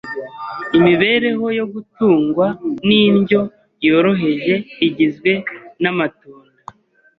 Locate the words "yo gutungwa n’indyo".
1.57-3.41